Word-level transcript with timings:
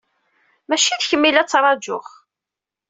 Maci 0.67 0.95
d 0.99 1.07
kemm 1.09 1.27
ay 1.27 1.31
la 1.33 1.43
ttṛajuɣ. 1.45 2.05